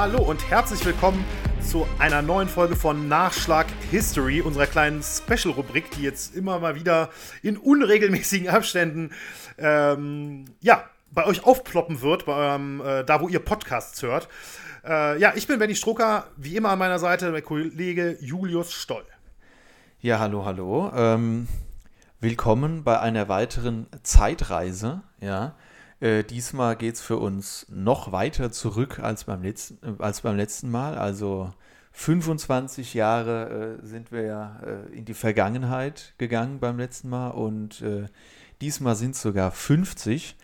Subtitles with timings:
[0.00, 1.24] Hallo und herzlich willkommen
[1.60, 7.08] zu einer neuen Folge von Nachschlag History, unserer kleinen Special-Rubrik, die jetzt immer mal wieder
[7.42, 9.10] in unregelmäßigen Abständen
[9.58, 14.28] ähm, ja, bei euch aufploppen wird, bei eurem, äh, da wo ihr Podcasts hört.
[14.86, 19.04] Äh, ja, ich bin Benny Strucker, wie immer an meiner Seite mein Kollege Julius Stoll.
[20.00, 20.92] Ja, hallo, hallo.
[20.94, 21.48] Ähm,
[22.20, 25.02] willkommen bei einer weiteren Zeitreise.
[25.20, 25.56] Ja,
[26.00, 30.36] äh, diesmal geht es für uns noch weiter zurück als beim letzten, äh, als beim
[30.36, 30.96] letzten Mal.
[30.96, 31.52] Also
[31.92, 37.82] 25 Jahre äh, sind wir ja äh, in die Vergangenheit gegangen beim letzten Mal und
[37.82, 38.06] äh,
[38.60, 40.36] diesmal sind es sogar 50.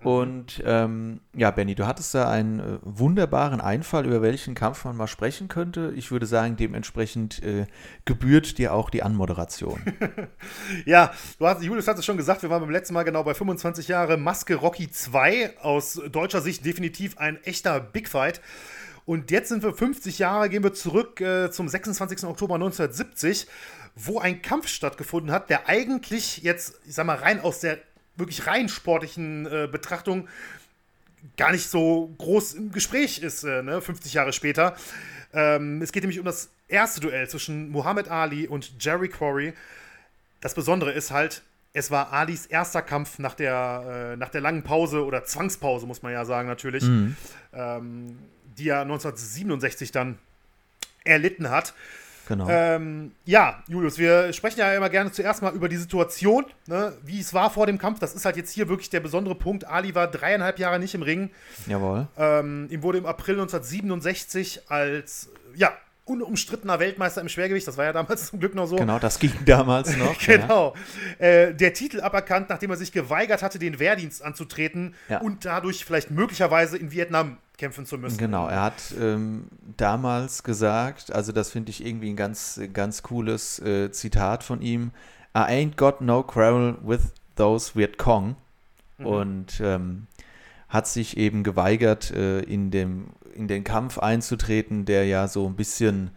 [0.00, 0.06] Mhm.
[0.06, 4.96] Und ähm, ja, Benny, du hattest da einen äh, wunderbaren Einfall, über welchen Kampf man
[4.96, 5.92] mal sprechen könnte.
[5.96, 7.66] Ich würde sagen, dementsprechend äh,
[8.04, 9.80] gebührt dir auch die Anmoderation.
[10.84, 13.34] ja, du hast, Julius hat es schon gesagt, wir waren beim letzten Mal genau bei
[13.34, 15.58] 25 Jahre Maske Rocky 2.
[15.60, 18.40] Aus deutscher Sicht definitiv ein echter Big Fight.
[19.06, 22.24] Und jetzt sind wir 50 Jahre, gehen wir zurück äh, zum 26.
[22.24, 23.46] Oktober 1970,
[23.94, 27.78] wo ein Kampf stattgefunden hat, der eigentlich jetzt, ich sag mal, rein aus der
[28.16, 30.28] wirklich rein sportlichen äh, Betrachtung
[31.36, 34.76] gar nicht so groß im Gespräch ist, äh, ne, 50 Jahre später.
[35.32, 39.52] Ähm, es geht nämlich um das erste Duell zwischen Muhammad Ali und Jerry Quarry.
[40.40, 41.42] Das Besondere ist halt,
[41.72, 46.02] es war Alis erster Kampf nach der, äh, nach der langen Pause oder Zwangspause, muss
[46.02, 47.16] man ja sagen, natürlich, mhm.
[47.52, 48.18] ähm,
[48.56, 50.18] die er 1967 dann
[51.04, 51.74] erlitten hat.
[52.26, 52.48] Genau.
[52.48, 57.20] Ähm, ja, Julius, wir sprechen ja immer gerne zuerst mal über die Situation, ne, wie
[57.20, 58.00] es war vor dem Kampf.
[58.00, 59.64] Das ist halt jetzt hier wirklich der besondere Punkt.
[59.64, 61.30] Ali war dreieinhalb Jahre nicht im Ring.
[61.66, 62.08] Jawohl.
[62.18, 65.72] Ähm, ihm wurde im April 1967 als, ja,
[66.06, 68.76] unumstrittener Weltmeister im Schwergewicht, das war ja damals zum Glück noch so.
[68.76, 70.18] Genau, das ging damals noch.
[70.24, 70.74] genau.
[71.18, 71.26] Ja.
[71.26, 75.20] Äh, der Titel aberkannt, nachdem er sich geweigert hatte, den Wehrdienst anzutreten ja.
[75.20, 78.18] und dadurch vielleicht möglicherweise in Vietnam kämpfen zu müssen.
[78.18, 83.58] Genau, er hat ähm, damals gesagt, also das finde ich irgendwie ein ganz, ganz cooles
[83.58, 84.92] äh, Zitat von ihm,
[85.34, 88.36] I ain't got no quarrel with those Viet Cong.
[88.98, 89.06] Mhm.
[89.06, 90.06] Und ähm,
[90.68, 95.56] hat sich eben geweigert, äh, in, dem, in den Kampf einzutreten, der ja so ein
[95.56, 96.10] bisschen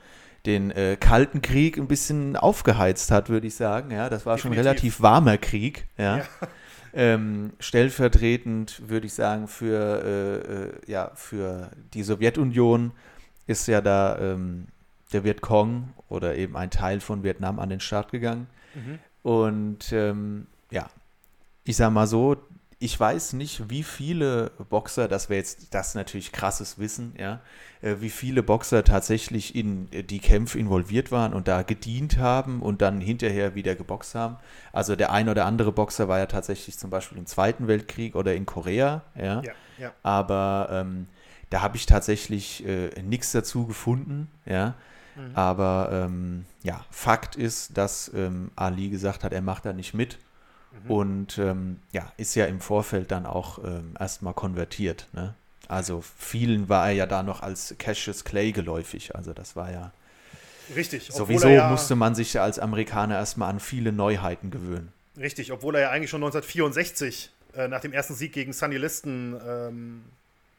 [0.46, 3.92] den äh, Kalten Krieg ein bisschen aufgeheizt hat, würde ich sagen.
[3.92, 4.42] Ja, das war Definitiv.
[4.42, 5.88] schon ein relativ warmer Krieg.
[5.98, 6.18] Ja.
[6.18, 6.24] ja.
[6.92, 12.94] Ähm, stellvertretend würde ich sagen, für, äh, äh, ja, für die Sowjetunion
[13.46, 14.68] ist ja da ähm,
[15.14, 18.48] der Vietcong oder eben ein Teil von Vietnam an den Start gegangen.
[18.74, 19.00] Mhm.
[19.22, 20.88] Und ähm, ja,
[21.64, 22.38] ich sage mal so,
[22.82, 27.42] ich weiß nicht, wie viele Boxer, das wäre jetzt das natürlich krasses Wissen, ja,
[27.82, 32.62] äh, wie viele Boxer tatsächlich in äh, die Kämpfe involviert waren und da gedient haben
[32.62, 34.38] und dann hinterher wieder geboxt haben.
[34.72, 38.34] Also der ein oder andere Boxer war ja tatsächlich zum Beispiel im Zweiten Weltkrieg oder
[38.34, 39.42] in Korea, ja.
[39.42, 39.94] ja, ja.
[40.02, 41.08] Aber ähm,
[41.50, 44.76] da habe ich tatsächlich äh, nichts dazu gefunden, ja.
[45.18, 45.36] Mhm.
[45.36, 50.18] Aber ähm, ja, Fakt ist, dass ähm, Ali gesagt hat, er macht da nicht mit.
[50.72, 50.92] Mhm.
[50.92, 55.08] Und ähm, ja, ist ja im Vorfeld dann auch ähm, erstmal konvertiert.
[55.14, 55.34] Ne?
[55.68, 59.16] Also vielen war er ja da noch als Cassius Clay geläufig.
[59.16, 59.92] Also das war ja.
[60.76, 61.10] Richtig.
[61.12, 64.92] Sowieso ja, musste man sich als Amerikaner erstmal an viele Neuheiten gewöhnen.
[65.18, 69.40] Richtig, obwohl er ja eigentlich schon 1964 äh, nach dem ersten Sieg gegen Sunny Liston
[69.46, 70.04] ähm,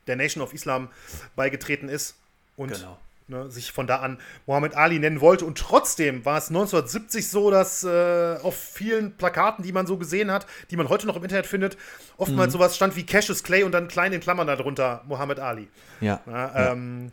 [0.06, 0.88] der Nation of Islam
[1.36, 2.16] beigetreten ist.
[2.56, 2.98] Und genau
[3.30, 5.44] ne, sich von da an Muhammad Ali nennen wollte.
[5.44, 10.30] Und trotzdem war es 1970 so, dass äh, auf vielen Plakaten, die man so gesehen
[10.30, 11.78] hat, die man heute noch im Internet findet,
[12.16, 12.58] oftmals mhm.
[12.58, 15.68] sowas stand wie Cassius Clay und dann klein in Klammern darunter Muhammad Ali.
[16.00, 16.20] Ja.
[16.26, 17.12] ja, ähm,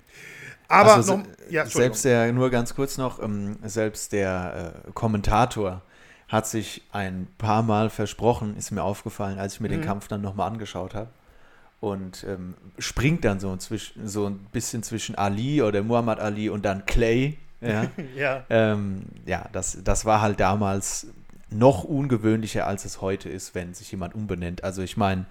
[0.68, 5.82] aber also, noch, ja, selbst der, nur ganz kurz noch, ähm, selbst der äh, Kommentator
[6.28, 9.74] hat sich ein paar Mal versprochen, ist mir aufgefallen, als ich mir mhm.
[9.74, 11.10] den Kampf dann nochmal angeschaut habe
[11.80, 16.66] und ähm, springt dann so, zwischen, so ein bisschen zwischen Ali oder Muhammad Ali und
[16.66, 17.38] dann Clay.
[17.62, 17.86] Ja,
[18.16, 18.46] ja.
[18.50, 21.08] Ähm, ja das, das war halt damals
[21.50, 24.64] noch ungewöhnlicher, als es heute ist, wenn sich jemand umbenennt.
[24.64, 25.26] Also ich meine,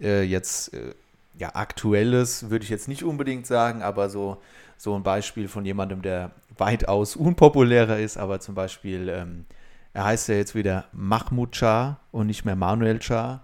[0.00, 0.94] äh, jetzt, äh,
[1.38, 4.38] ja, aktuelles würde ich jetzt nicht unbedingt sagen, aber so,
[4.76, 9.46] so ein Beispiel von jemandem, der weitaus unpopulärer ist, aber zum Beispiel, ähm,
[9.94, 13.42] er heißt ja jetzt wieder Mahmoud Shah und nicht mehr Manuel Shah.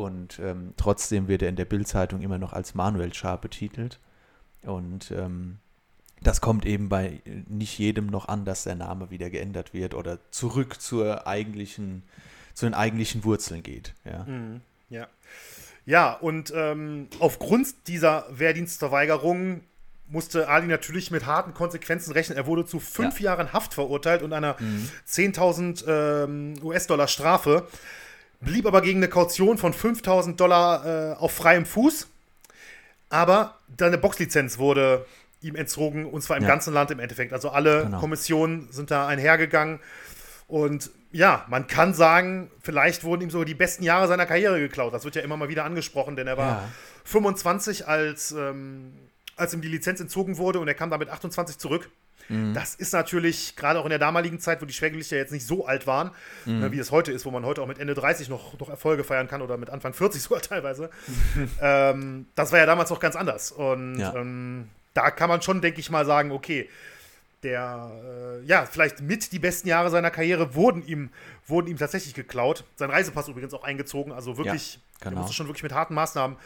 [0.00, 3.98] Und ähm, trotzdem wird er in der Bildzeitung immer noch als Manuel Schar betitelt.
[4.62, 5.58] Und ähm,
[6.22, 10.18] das kommt eben bei nicht jedem noch an, dass der Name wieder geändert wird oder
[10.30, 12.02] zurück zur eigentlichen,
[12.54, 13.94] zu den eigentlichen Wurzeln geht.
[14.04, 14.60] Ja, mhm,
[14.90, 15.06] ja.
[15.86, 19.62] ja und ähm, aufgrund dieser Wehrdienstverweigerung
[20.08, 22.36] musste Ali natürlich mit harten Konsequenzen rechnen.
[22.36, 23.30] Er wurde zu fünf ja.
[23.30, 24.88] Jahren Haft verurteilt und einer mhm.
[25.08, 27.66] 10.000 ähm, US-Dollar Strafe
[28.40, 32.08] blieb aber gegen eine Kaution von 5000 Dollar äh, auf freiem Fuß.
[33.08, 35.04] Aber deine Boxlizenz wurde
[35.42, 36.48] ihm entzogen, und zwar im Ja.
[36.48, 37.32] ganzen Land im Endeffekt.
[37.32, 37.98] Also alle Genau.
[37.98, 39.80] Kommissionen sind da einhergegangen.
[40.48, 44.92] Und ja, man kann sagen, vielleicht wurden ihm sogar die besten Jahre seiner Karriere geklaut.
[44.94, 46.68] Das wird ja immer mal wieder angesprochen, denn er war Ja.
[47.04, 48.92] 25, als, ähm,
[49.36, 51.88] als ihm die Lizenz entzogen wurde und er kam damit 28 zurück.
[52.30, 52.54] Mhm.
[52.54, 55.66] Das ist natürlich, gerade auch in der damaligen Zeit, wo die Schwergewichte jetzt nicht so
[55.66, 56.10] alt waren,
[56.46, 56.60] Mhm.
[56.60, 59.04] ne, wie es heute ist, wo man heute auch mit Ende 30 noch, noch Erfolge
[59.04, 60.88] feiern kann oder mit Anfang 40 sogar teilweise.
[61.60, 63.52] ähm, das war ja damals noch ganz anders.
[63.52, 64.14] Und Ja.
[64.14, 66.68] ähm, da kann man schon, denke ich mal, sagen, okay,
[67.42, 67.90] der,
[68.42, 71.10] äh, ja, vielleicht mit die besten Jahre seiner Karriere wurden ihm,
[71.46, 72.64] wurden ihm tatsächlich geklaut.
[72.76, 75.16] Sein Reisepass übrigens auch eingezogen, also wirklich, Ja, genau.
[75.16, 76.36] er musste schon wirklich mit harten Maßnahmen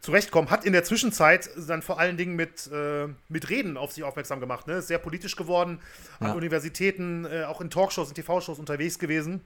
[0.00, 0.50] zurechtkommen.
[0.50, 4.40] Hat in der Zwischenzeit dann vor allen Dingen mit, äh, mit Reden auf sich aufmerksam
[4.40, 4.74] gemacht, ne?
[4.74, 5.80] Ist sehr politisch geworden,
[6.20, 6.32] an Ja.
[6.34, 9.40] Universitäten, äh, auch in Talkshows, in TV-Shows unterwegs gewesen.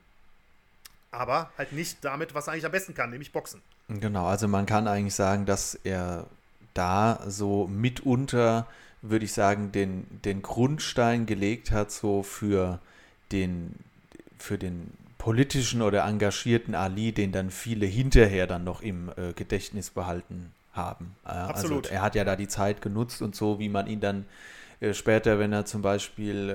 [1.10, 3.62] Aber halt nicht damit, was er eigentlich am besten kann, nämlich Boxen.
[3.88, 6.26] Genau, also man kann eigentlich sagen, dass er
[6.74, 8.66] da so mitunter,
[9.02, 12.80] würde ich sagen, den, den Grundstein gelegt hat, so für
[13.32, 13.76] den,
[14.38, 19.90] für den politischen oder engagierten Ali, den dann viele hinterher dann noch im äh, Gedächtnis
[19.90, 21.16] behalten haben.
[21.24, 21.84] Äh, Absolut.
[21.84, 24.26] Also er hat ja da die Zeit genutzt und so, wie man ihn dann
[24.80, 26.50] äh, später, wenn er zum Beispiel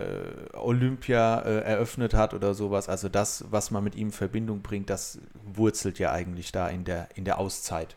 [0.54, 4.62] äh, Olympia äh, eröffnet hat oder sowas, also das, was man mit ihm in Verbindung
[4.62, 7.96] bringt, das wurzelt ja eigentlich da in der, in der Auszeit.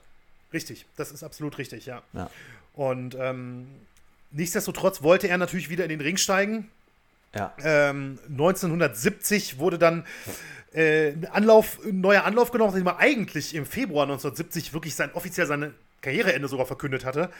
[0.52, 2.02] Richtig, das ist absolut richtig, ja.
[2.12, 2.30] Ja.
[2.74, 3.66] Und ähm,
[4.30, 6.70] nichtsdestotrotz wollte er natürlich wieder in den Ring steigen.
[7.34, 10.04] Ja, Ähm, 1970 wurde dann
[10.72, 15.10] äh, ein, Anlauf, ein neuer Anlauf genommen, den man eigentlich im Februar 1970 wirklich sein,
[15.14, 17.30] offiziell sein Karriereende sogar verkündet hatte,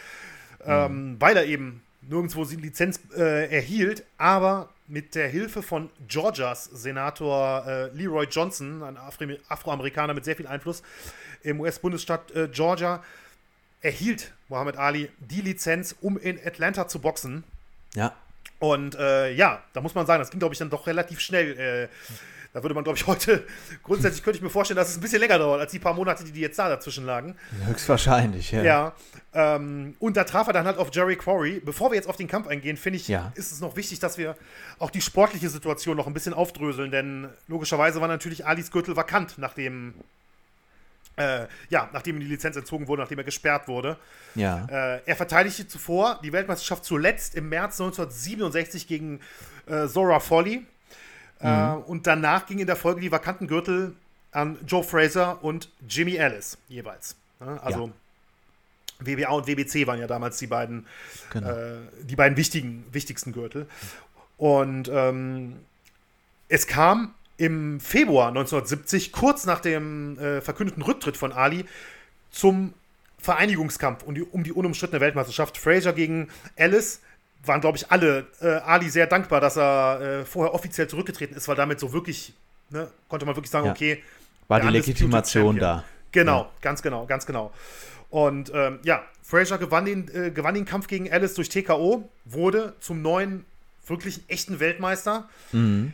[0.64, 6.64] ähm, weil er eben nirgendwo die Lizenz äh, erhielt, aber mit der Hilfe von Georgias
[6.64, 10.82] Senator äh, Leroy Johnson, ein Afri Afroamerikaner mit sehr viel Einfluss
[11.43, 13.02] im US-Bundesstaat äh, Georgia,
[13.81, 17.44] erhielt Muhammad Ali die Lizenz, um in Atlanta zu boxen.
[17.94, 18.12] ja,
[18.58, 21.58] Und äh, ja, da muss man sagen, das ging, glaube ich, dann doch relativ schnell.
[21.58, 21.88] Äh,
[22.52, 23.44] da würde man, glaube ich, heute,
[23.82, 26.22] grundsätzlich könnte ich mir vorstellen, dass es ein bisschen länger dauert, als die paar Monate,
[26.24, 27.36] die, die jetzt da dazwischen lagen.
[27.66, 28.62] höchstwahrscheinlich, ja.
[28.62, 28.92] Ja.
[29.32, 31.60] ähm, und da traf er dann halt auf Jerry Quarry.
[31.64, 33.32] Bevor wir jetzt auf den Kampf eingehen, finde ich, Ja.
[33.34, 34.36] ist es noch wichtig, dass wir
[34.78, 39.34] auch die sportliche Situation noch ein bisschen aufdröseln, denn logischerweise war natürlich Alis Gürtel vakant,
[39.36, 39.94] nachdem.
[41.16, 43.96] Äh, ja, nachdem ihm die Lizenz entzogen wurde, nachdem er gesperrt wurde.
[44.34, 49.20] Ja, Äh, er verteidigte zuvor die Weltmeisterschaft zuletzt im März 1967 gegen
[49.66, 50.66] äh, Zora Foley.
[51.40, 53.94] Äh, und danach ging in der Folge die vakanten Gürtel
[54.32, 57.16] an Joe Fraser und Jimmy Ellis jeweils.
[57.40, 57.93] Ja, also
[58.99, 60.87] WBA und WBC waren ja damals die beiden,
[61.31, 61.50] genau.
[61.50, 63.69] äh, die beiden wichtigen, wichtigsten Gürtel.
[64.37, 65.61] Und ähm,
[66.49, 71.64] es kam im Februar 1970, kurz nach dem äh, verkündeten Rücktritt von Ali,
[72.31, 72.75] zum
[73.19, 75.56] Vereinigungskampf um die, um die unumstrittene Weltmeisterschaft.
[75.56, 77.00] Fraser gegen Ellis
[77.44, 81.48] waren, glaube ich, alle äh, Ali sehr dankbar, dass er äh, vorher offiziell zurückgetreten ist,
[81.48, 82.34] weil damit so wirklich,
[82.70, 83.72] ne, konnte man wirklich sagen, Ja.
[83.72, 84.02] okay,
[84.48, 85.84] War die Legitimation da.
[86.12, 87.52] Genau, ganz genau, ganz genau.
[88.10, 92.75] Und ähm, ja, Fraser gewann den, äh, gewann den Kampf gegen Ellis durch TKO, wurde
[92.78, 93.44] zum neuen,
[93.87, 95.28] wirklichen, echten Weltmeister.
[95.52, 95.92] Mhm.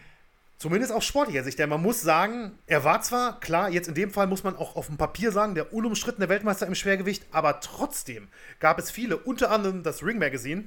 [0.61, 1.59] Zumindest aus sportlicher Sicht.
[1.59, 4.76] Denn man muss sagen, er war zwar, klar, jetzt in dem Fall muss man auch
[4.76, 9.50] auf dem Papier sagen, der unumstrittene Weltmeister im Schwergewicht, aber trotzdem gab es viele, unter
[9.50, 10.64] anderem das Ring Magazine,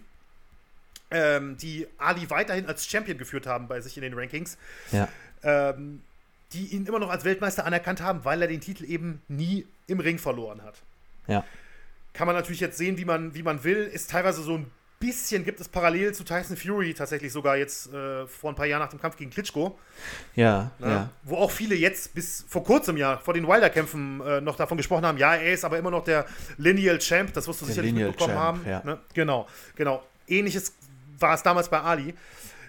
[1.11, 4.57] ähm, die Ali weiterhin als Champion geführt haben bei sich in den Rankings
[4.91, 5.07] Ja,
[5.43, 6.01] ähm,
[6.53, 9.99] die ihn immer noch als Weltmeister anerkannt haben, weil er den Titel eben nie im
[9.99, 10.81] Ring verloren hat.
[11.27, 11.43] ja,
[12.13, 13.83] Kann man natürlich jetzt sehen, wie man, wie man will.
[13.83, 14.71] Ist teilweise so ein
[15.05, 18.79] bisschen, gibt es parallel zu Tyson Fury tatsächlich sogar jetzt äh, vor ein paar Jahren
[18.81, 19.77] nach dem Kampf gegen Klitschko.
[20.35, 20.87] ja, Ne?
[20.87, 21.09] ja.
[21.23, 25.05] Wo auch viele jetzt bis vor kurzem ja vor den Wilder-Kämpfen äh, noch davon gesprochen
[25.05, 26.25] haben, ja, er ist aber immer noch der
[26.57, 28.69] Lineal Champ, das wirst du Der sicherlich Lineal mitbekommen Champ, haben.
[28.69, 28.81] ja.
[28.83, 28.99] Ne?
[29.13, 30.03] Genau, genau.
[30.27, 30.73] Ähnliches
[31.19, 32.13] war es damals bei Ali,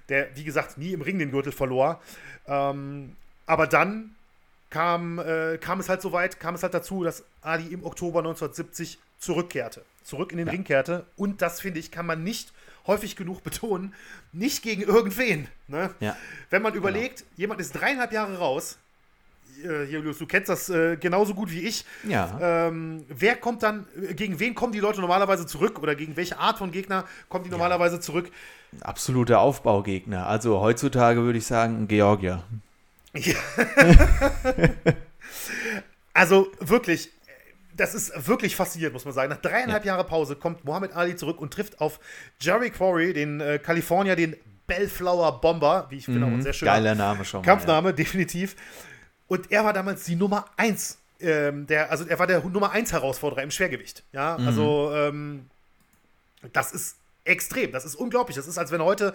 [0.09, 2.01] der, wie gesagt, nie im Ring den Gürtel verlor.
[2.47, 4.15] Ähm, aber dann
[4.71, 8.19] kam, äh, kam es halt so weit, kam es halt dazu, dass Ali im Oktober
[8.21, 9.83] 1970 zurückkehrte.
[10.05, 10.53] Zurück in den Ja.
[10.53, 11.07] Ring kehrte.
[11.17, 12.53] Und das, finde ich, kann man nicht
[12.87, 13.95] häufig genug betonen,
[14.33, 15.49] nicht gegen irgendwen.
[15.67, 15.91] Ne?
[16.01, 16.17] Ja.
[16.51, 18.79] Wenn man überlegt, jemand ist dreieinhalb Jahre raus,
[19.63, 21.85] äh, Julius, du kennst das äh, genauso gut wie ich.
[22.07, 22.67] Ja.
[22.69, 26.39] Ähm, wer kommt dann, äh, gegen wen kommen die Leute normalerweise zurück oder gegen welche
[26.39, 28.31] Art von Gegner kommen die normalerweise zurück?
[28.81, 30.27] Absoluter Aufbaugegner.
[30.27, 32.43] Also heutzutage würde ich sagen, ein Georgier.
[33.15, 33.35] Ja.
[36.13, 37.11] also wirklich,
[37.77, 39.31] das ist wirklich faszinierend, muss man sagen.
[39.31, 41.99] Nach dreieinhalb Jahre Pause kommt Muhammad Ali zurück und trifft auf
[42.41, 46.73] Jerry Quarry, den äh, Kalifornier, den Bellflower Bomber, wie ich finde, auch ein sehr schöner
[46.73, 46.77] Mhm.
[46.77, 47.45] Geiler Name schon mal.
[47.47, 48.57] Kampfname, definitiv.
[49.27, 50.99] Und er war damals die Nummer 1.
[51.21, 54.03] Ähm, der, also er war der Nummer 1 Herausforderer im Schwergewicht.
[54.13, 54.47] Ja, Mhm.
[54.47, 55.47] also ähm,
[56.53, 58.37] das ist Extrem, das ist unglaublich.
[58.37, 59.15] Das ist, als wenn heute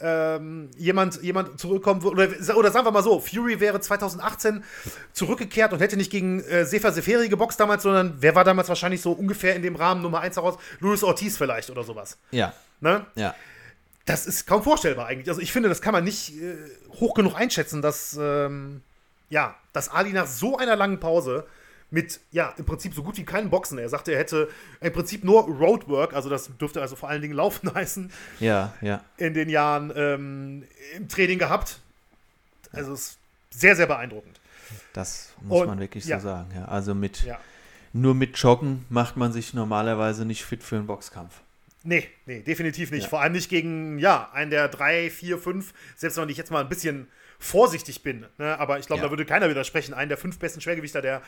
[0.00, 2.34] ähm, jemand, jemand zurückkommen würde.
[2.34, 4.64] Oder, oder, sagen wir mal so: Fury wäre 2018
[5.12, 9.02] zurückgekehrt und hätte nicht gegen äh, Sefer Seferi geboxt damals, sondern wer war damals wahrscheinlich
[9.02, 10.56] so ungefähr in dem Rahmen Nummer 1 heraus?
[10.80, 12.16] Luis Ortiz vielleicht oder sowas.
[12.30, 12.54] Ja.
[12.80, 13.04] Ne?
[13.16, 13.34] Ja.
[14.06, 15.28] Das ist kaum vorstellbar eigentlich.
[15.28, 16.56] Also ich finde, das kann man nicht äh,
[17.00, 18.80] hoch genug einschätzen, dass, ähm,
[19.28, 21.46] ja, dass Ali nach so einer langen Pause
[21.92, 23.78] mit, ja, im Prinzip so gut wie keinen Boxen.
[23.78, 24.48] Er sagte, er hätte
[24.80, 28.10] im Prinzip nur Roadwork, also das dürfte also vor allen Dingen Laufen heißen.
[28.40, 29.04] Ja, ja.
[29.18, 30.64] In den Jahren ähm,
[30.96, 31.80] im Training gehabt.
[32.72, 33.18] Also es ist
[33.50, 34.40] sehr, sehr beeindruckend.
[34.94, 36.18] Das muss Und, man wirklich ja.
[36.18, 36.64] so sagen, ja.
[36.64, 37.38] Also mit, ja.
[37.92, 41.40] nur mit Joggen macht man sich normalerweise nicht fit für einen Boxkampf.
[41.84, 43.08] Nee, nee, definitiv nicht.
[43.08, 46.62] Vor allem nicht gegen, ja, einen der drei, vier, fünf, selbst wenn ich jetzt mal
[46.62, 47.08] ein bisschen
[47.38, 48.24] vorsichtig bin.
[48.38, 48.58] Ne?
[48.58, 49.92] Aber ich glaube, da würde keiner widersprechen.
[49.92, 51.22] Einen der fünf besten Schwergewichter der,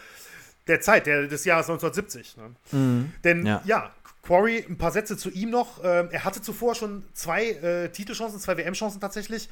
[0.66, 2.36] der Zeit, der, des Jahres 1970.
[2.36, 2.54] Ne?
[2.72, 3.12] Mhm.
[3.22, 3.62] Denn ja.
[3.64, 3.90] ja.
[4.22, 5.84] Quarry, ein paar Sätze zu ihm noch.
[5.84, 9.50] Ähm, er hatte zuvor schon zwei äh, Titelchancen, zwei WM-Chancen tatsächlich.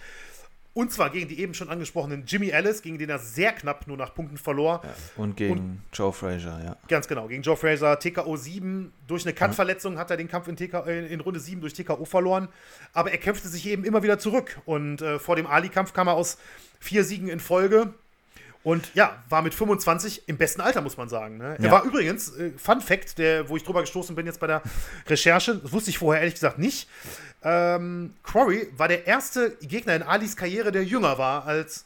[0.74, 3.98] Und zwar gegen die eben schon angesprochenen Jimmy Ellis, gegen den er sehr knapp nur
[3.98, 4.80] nach Punkten verlor.
[4.82, 6.76] Ja, und gegen und, Joe Fraser, ja.
[6.88, 7.98] Ganz genau, gegen Joe Fraser.
[7.98, 8.90] TKO 7.
[9.06, 12.48] Durch eine Cut-Verletzung hat er den Kampf in, TK, in, Runde 7 durch TKO verloren.
[12.94, 14.58] Aber er kämpfte sich eben immer wieder zurück.
[14.64, 16.38] Und äh, vor dem Ali-Kampf kam er aus
[16.80, 17.92] vier Siegen in Folge.
[18.64, 21.38] Und ja, war mit 25 im besten Alter, muss man sagen.
[21.38, 21.56] Ne?
[21.58, 21.70] Er ja.
[21.70, 24.62] war übrigens, äh, Fun Fact, der, wo ich drüber gestoßen bin jetzt bei der
[25.08, 26.88] Recherche, das wusste ich vorher ehrlich gesagt nicht.
[27.42, 31.84] Ähm, Quarry war der erste Gegner in Alis Karriere, der jünger war als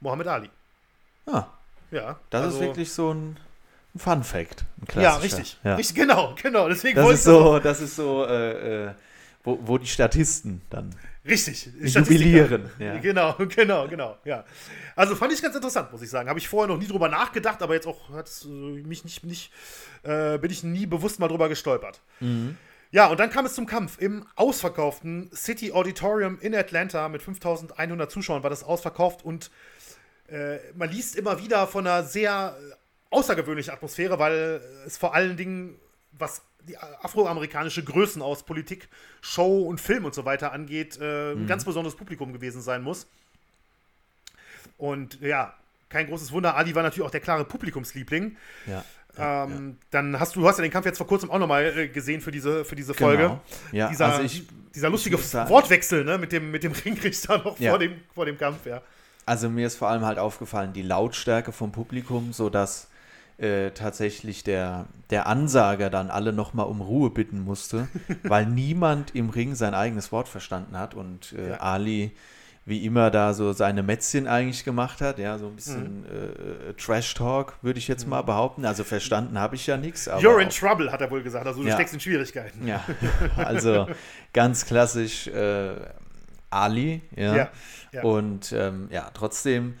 [0.00, 0.50] Mohammed Ali.
[1.26, 1.44] Ah.
[1.92, 2.18] Ja.
[2.30, 3.36] Das also, ist wirklich so ein
[3.96, 4.64] Fun Fact.
[4.94, 5.58] ja, richtig.
[5.62, 5.76] Ja.
[5.76, 5.96] richtig.
[5.96, 6.68] Genau, genau.
[6.68, 8.90] Deswegen das, ist so, das ist so, äh, äh,
[9.44, 10.94] wo, wo die Statisten dann
[11.26, 11.68] Richtig.
[11.80, 12.70] Jubilieren.
[12.78, 12.98] Ja.
[12.98, 14.16] Genau, genau, genau.
[14.24, 14.44] Ja.
[14.94, 16.28] Also fand ich ganz interessant, muss ich sagen.
[16.28, 19.52] Habe ich vorher noch nie drüber nachgedacht, aber jetzt auch hat äh, mich nicht, nicht
[20.02, 22.00] äh, bin ich nie bewusst mal drüber gestolpert.
[22.20, 22.56] Mhm.
[22.92, 28.10] Ja, und dann kam es zum Kampf im ausverkauften City Auditorium in Atlanta mit 5100
[28.10, 29.50] Zuschauern war das ausverkauft und
[30.28, 32.56] äh, man liest immer wieder von einer sehr
[33.10, 35.76] außergewöhnlichen Atmosphäre, weil es vor allen Dingen,
[36.12, 38.88] was die afroamerikanische Größen aus Politik,
[39.20, 41.46] Show und Film und so weiter angeht, äh, ein mhm.
[41.46, 43.06] ganz besonderes Publikum gewesen sein muss.
[44.78, 45.54] Und ja,
[45.88, 48.36] kein großes Wunder, Ali war natürlich auch der klare Publikumsliebling.
[48.66, 48.84] Ja.
[49.18, 49.86] Ähm, ja.
[49.90, 52.20] Dann hast du, du hast ja den Kampf jetzt vor kurzem auch nochmal äh, gesehen
[52.20, 53.22] für diese, für diese Folge.
[53.22, 53.40] Genau.
[53.72, 54.44] Ja, dieser, also ich,
[54.74, 57.70] dieser lustige Wortwechsel ne, mit, dem, mit dem Ringrichter noch ja.
[57.70, 58.82] vor, dem, vor dem Kampf, ja.
[59.24, 62.88] Also mir ist vor allem halt aufgefallen, die Lautstärke vom Publikum, sodass
[63.38, 67.88] äh, tatsächlich der, der Ansager dann alle nochmal um Ruhe bitten musste,
[68.22, 71.56] weil niemand im Ring sein eigenes Wort verstanden hat und äh, ja.
[71.58, 72.12] Ali
[72.68, 76.70] wie immer da so seine Mätzchen eigentlich gemacht hat, ja, so ein bisschen mhm.
[76.70, 78.26] äh, Trash-Talk, würde ich jetzt mal mhm.
[78.26, 78.64] behaupten.
[78.64, 80.10] Also verstanden habe ich ja nichts.
[80.10, 81.46] You're in trouble, hat er wohl gesagt.
[81.46, 81.74] Also du ja.
[81.74, 82.66] steckst in Schwierigkeiten.
[82.66, 82.84] Ja,
[83.36, 83.86] also
[84.32, 85.76] ganz klassisch äh,
[86.50, 87.36] Ali, ja.
[87.36, 87.48] ja.
[87.92, 88.02] ja.
[88.02, 89.76] Und ähm, ja, trotzdem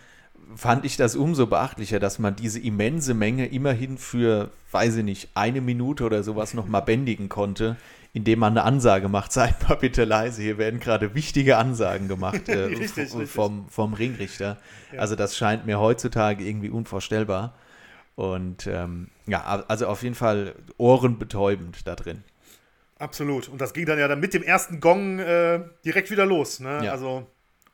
[0.54, 5.28] fand ich das umso beachtlicher, dass man diese immense Menge immerhin für, weiß ich nicht,
[5.34, 7.76] eine Minute oder sowas nochmal bändigen konnte
[8.16, 12.48] indem man eine Ansage macht, seid mal bitte leise, hier werden gerade wichtige Ansagen gemacht
[12.48, 14.56] äh, richtig, vom, vom, vom, Ringrichter.
[14.90, 15.00] Ja.
[15.00, 17.54] Also das scheint mir heutzutage irgendwie unvorstellbar.
[18.14, 22.24] Und ähm, ja, also auf jeden Fall ohrenbetäubend da drin.
[22.98, 23.48] Absolut.
[23.48, 26.58] Und das ging dann ja dann mit dem ersten Gong äh, direkt wieder los.
[26.60, 26.80] Ne?
[26.84, 26.92] Ja.
[26.92, 27.26] Also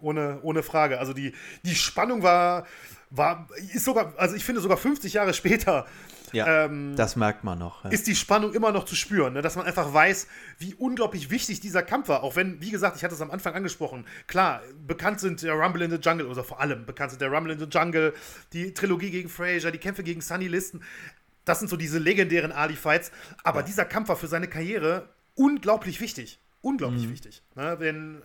[0.03, 0.99] ohne, ohne Frage.
[0.99, 1.33] Also die,
[1.65, 2.67] die Spannung war,
[3.11, 5.87] war, ist sogar, also ich finde sogar 50 Jahre später
[6.33, 7.85] ja, ähm, das merkt man noch.
[7.85, 7.91] Ja.
[7.91, 9.43] Ist die Spannung immer noch zu spüren, ne?
[9.43, 10.27] dass man einfach weiß,
[10.59, 12.23] wie unglaublich wichtig dieser Kampf war.
[12.23, 15.83] Auch wenn, wie gesagt, ich hatte es am Anfang angesprochen, klar, bekannt sind der Rumble
[15.83, 18.15] in the Jungle, oder vor allem bekannt sind der Rumble in the Jungle,
[18.53, 20.83] die Trilogie gegen Frazier, die Kämpfe gegen Sunny Listen.
[21.45, 23.11] Das sind so diese legendären Ali-Fights.
[23.45, 23.67] Aber ja.
[23.67, 26.39] dieser Kampf war für seine Karriere unglaublich wichtig.
[26.61, 27.11] Unglaublich mhm.
[27.11, 27.43] wichtig.
[27.57, 27.77] Ne?
[27.79, 28.23] Wenn,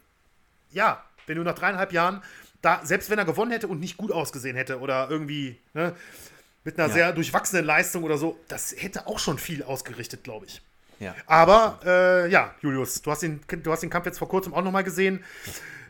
[0.69, 2.21] ja, wenn du nach dreieinhalb Jahren
[2.61, 5.93] da, selbst wenn er gewonnen hätte und nicht gut ausgesehen hätte oder irgendwie, ne,
[6.63, 6.93] mit einer ja.
[6.93, 10.61] sehr durchwachsenen Leistung oder so, das hätte auch schon viel ausgerichtet, glaube ich.
[10.99, 11.15] Ja.
[11.27, 14.63] Aber äh, ja, Julius, du hast, den, du hast den Kampf jetzt vor kurzem auch
[14.63, 15.23] nochmal gesehen.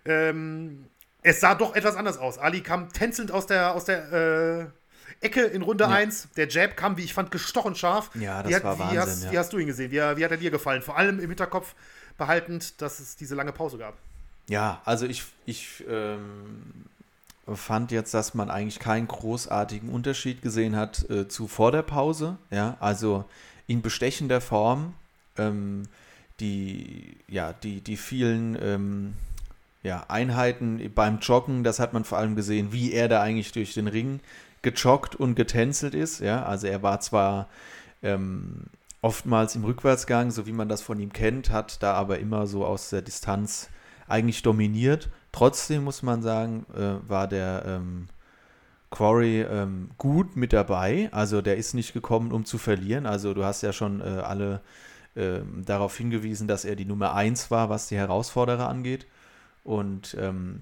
[0.05, 0.85] Ähm,
[1.23, 2.37] es sah doch etwas anders aus.
[2.37, 4.71] Ali kam tänzelnd aus der, aus der
[5.21, 5.89] äh, Ecke in Runde ja.
[5.89, 6.29] 1.
[6.35, 8.11] Der Jab kam, wie ich fand, gestochen scharf.
[8.15, 8.99] Ja, das wie war Wahnsinn.
[8.99, 9.31] Hast, ja.
[9.31, 9.91] Wie hast du ihn gesehen?
[9.91, 10.81] Wie, wie hat er dir gefallen?
[10.81, 11.73] Vor allem im Hinterkopf
[12.17, 13.97] behaltend, dass es diese lange Pause gab.
[14.49, 16.85] Ja, also ich, ich ähm,
[17.53, 22.37] fand jetzt, dass man eigentlich keinen großartigen Unterschied gesehen hat äh, zu vor der Pause.
[22.49, 23.25] Ja, also
[23.67, 24.93] in bestechender Form.
[25.37, 25.83] Ähm,
[26.39, 29.13] die, ja, die, die vielen ähm,
[29.83, 33.73] ja, Einheiten beim Joggen, das hat man vor allem gesehen, wie er da eigentlich durch
[33.73, 34.19] den Ring
[34.61, 36.19] gejoggt und getänzelt ist.
[36.19, 37.47] Ja, also er war zwar
[38.03, 38.65] ähm,
[39.01, 42.65] oftmals im Rückwärtsgang, so wie man das von ihm kennt, hat da aber immer so
[42.65, 43.69] aus der Distanz
[44.07, 45.09] eigentlich dominiert.
[45.31, 48.07] Trotzdem muss man sagen, äh, war der ähm,
[48.89, 51.09] Quarry ähm, gut mit dabei.
[51.11, 53.05] Also der ist nicht gekommen, um zu verlieren.
[53.05, 54.61] Also du hast ja schon äh, alle
[55.15, 59.05] äh, darauf hingewiesen, dass er die Nummer 1 war, was die Herausforderer angeht.
[59.63, 60.61] Und ähm,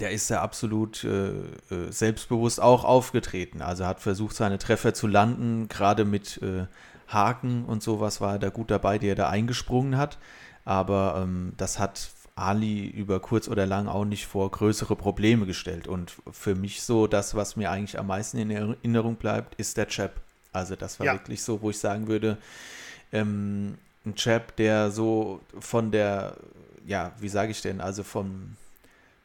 [0.00, 3.60] der ist ja absolut äh, äh, selbstbewusst auch aufgetreten.
[3.60, 6.66] Also hat versucht, seine Treffer zu landen, gerade mit äh,
[7.08, 10.18] Haken und sowas war er da gut dabei, die er da eingesprungen hat.
[10.64, 15.86] Aber ähm, das hat Ali über kurz oder lang auch nicht vor größere Probleme gestellt.
[15.86, 19.88] Und für mich so, das, was mir eigentlich am meisten in Erinnerung bleibt, ist der
[19.88, 20.20] Chap.
[20.52, 21.12] Also das war ja.
[21.14, 22.38] wirklich so, wo ich sagen würde,
[23.12, 26.36] ähm, ein Chap, der so von der,
[26.86, 28.56] ja, wie sage ich denn, also vom,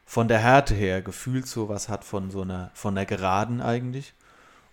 [0.04, 4.14] von der Härte her gefühlt so was hat von so einer, von der Geraden eigentlich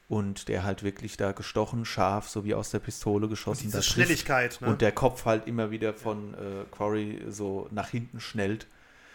[0.07, 3.65] und der halt wirklich da gestochen, scharf, so wie aus der Pistole geschossen.
[3.65, 4.59] Und diese Schnelligkeit.
[4.61, 4.67] Ne?
[4.67, 8.67] Und der Kopf halt immer wieder von äh, Quarry so nach hinten schnellt.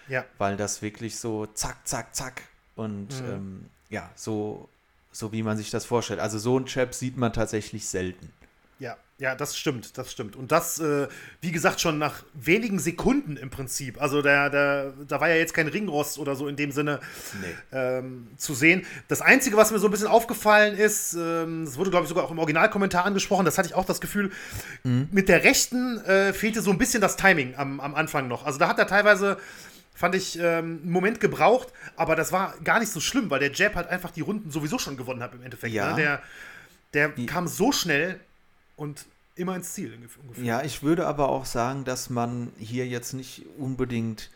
[0.09, 0.25] Ja.
[0.39, 2.43] Weil das wirklich so zack, zack, zack.
[2.75, 3.31] Und mhm.
[3.31, 4.69] ähm, ja, so,
[5.13, 6.19] so wie man sich das vorstellt.
[6.19, 8.33] Also so ein Chap sieht man tatsächlich selten.
[8.81, 10.35] Ja, ja, das stimmt, das stimmt.
[10.35, 11.07] Und das, äh,
[11.43, 14.01] wie gesagt, schon nach wenigen Sekunden im Prinzip.
[14.01, 17.01] Also der, der, da war ja jetzt kein Ringrost oder so in dem Sinne
[17.43, 17.55] nee.
[17.73, 18.87] ähm, zu sehen.
[19.09, 22.25] Das Einzige, was mir so ein bisschen aufgefallen ist, ähm, das wurde, glaube ich, sogar
[22.25, 24.33] auch im Originalkommentar angesprochen, das hatte ich auch das Gefühl,
[24.83, 25.09] mhm.
[25.13, 28.47] mit der rechten äh, fehlte so ein bisschen das Timing am, am Anfang noch.
[28.47, 29.37] Also da hat er teilweise
[29.95, 33.53] fand ich ähm, einen Moment gebraucht, aber das war gar nicht so schlimm, weil der
[33.53, 35.75] Jab halt einfach die Runden sowieso schon gewonnen hat im Endeffekt.
[35.75, 35.91] Ja.
[35.91, 35.97] Ne?
[35.97, 36.23] Der,
[36.95, 38.19] der die, kam so schnell
[38.81, 39.05] und
[39.37, 40.43] immer ins Ziel ungefähr.
[40.43, 44.31] Ja, ich würde aber auch sagen, dass man hier jetzt nicht unbedingt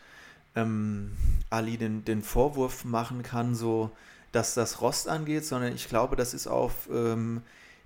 [0.55, 1.11] ähm,
[1.49, 3.91] Ali den, den Vorwurf machen kann, so
[4.31, 7.41] dass das Rost angeht, sondern ich glaube, das ist auf, ähm,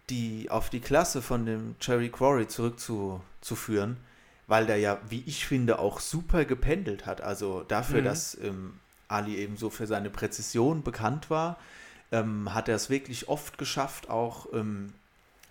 [0.10, 3.98] die, auf die Klasse von dem Cherry Quarry zurückzuführen,
[4.48, 7.22] weil der ja, wie ich finde, auch super gependelt hat.
[7.22, 8.06] Also dafür, mhm.
[8.06, 8.74] dass ähm,
[9.08, 11.58] Ali eben so für seine Präzision bekannt war,
[12.12, 14.92] ähm, hat er es wirklich oft geschafft, auch ähm,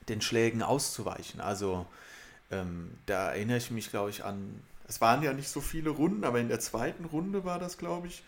[0.09, 1.41] den Schlägen auszuweichen.
[1.41, 1.87] Also
[2.51, 6.25] ähm, da erinnere ich mich, glaube ich, an, es waren ja nicht so viele Runden,
[6.25, 8.23] aber in der zweiten Runde war das, glaube ich,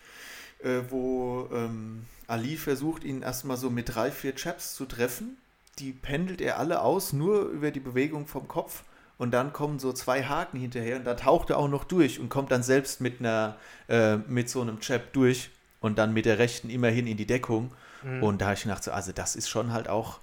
[0.63, 5.37] äh, wo ähm, Ali versucht, ihn erstmal so mit drei, vier Chaps zu treffen.
[5.79, 8.83] Die pendelt er alle aus, nur über die Bewegung vom Kopf.
[9.17, 12.29] Und dann kommen so zwei Haken hinterher und da taucht er auch noch durch und
[12.29, 13.55] kommt dann selbst mit einer,
[13.87, 17.71] äh, mit so einem Chap durch und dann mit der rechten immerhin in die Deckung.
[18.03, 18.23] Mhm.
[18.23, 20.19] Und da habe ich gedacht, so, also das ist schon halt auch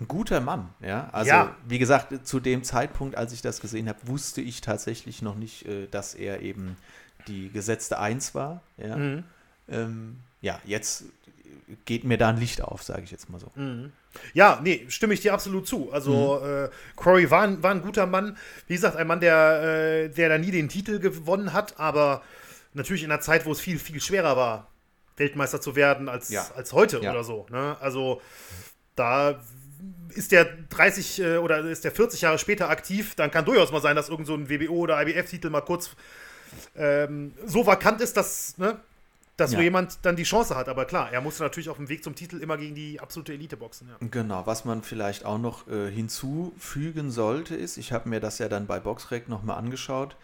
[0.00, 1.08] ein guter Mann, ja.
[1.12, 1.56] Also, ja.
[1.66, 5.66] wie gesagt, zu dem Zeitpunkt, als ich das gesehen habe, wusste ich tatsächlich noch nicht,
[5.66, 6.76] äh, dass er eben
[7.28, 8.96] die gesetzte Eins war, ja.
[8.96, 9.24] Mhm.
[9.68, 11.04] Ähm, ja, jetzt
[11.84, 13.52] geht mir da ein Licht auf, sage ich jetzt mal so.
[13.54, 13.92] Mhm.
[14.32, 15.92] Ja, nee, stimme ich dir absolut zu.
[15.92, 16.64] Also, mhm.
[16.64, 18.36] äh, Corey war ein, war ein guter Mann.
[18.66, 22.22] Wie gesagt, ein Mann, der, äh, der da nie den Titel gewonnen hat, aber
[22.72, 24.68] natürlich in einer Zeit, wo es viel, viel schwerer war,
[25.16, 26.46] Weltmeister zu werden als, ja.
[26.56, 27.10] als heute ja.
[27.10, 27.46] oder so.
[27.50, 27.76] Ne?
[27.80, 28.20] Also,
[28.96, 29.40] da
[30.14, 33.80] ist der 30 äh, oder ist der 40 Jahre später aktiv, dann kann durchaus mal
[33.80, 35.90] sein, dass irgend so ein WBO oder IBF-Titel mal kurz
[36.76, 38.78] ähm, so vakant ist, dass, ne,
[39.36, 39.58] dass ja.
[39.58, 40.68] so jemand dann die Chance hat.
[40.68, 43.56] Aber klar, er musste natürlich auf dem Weg zum Titel immer gegen die absolute Elite
[43.56, 43.88] boxen.
[43.88, 43.96] Ja.
[44.10, 48.48] Genau, was man vielleicht auch noch äh, hinzufügen sollte, ist, ich habe mir das ja
[48.48, 50.16] dann bei Boxrec nochmal angeschaut,